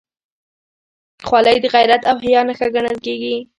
خولۍ 1.27 1.57
د 1.61 1.65
غیرت 1.73 2.01
او 2.09 2.15
حیا 2.23 2.41
نښه 2.47 2.67
ګڼل 2.75 2.97
کېږي. 3.05 3.35